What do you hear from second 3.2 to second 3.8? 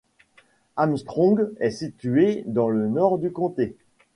comté.